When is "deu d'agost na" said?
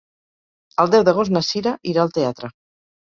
0.95-1.43